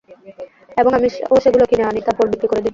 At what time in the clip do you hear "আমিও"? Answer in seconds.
0.97-1.11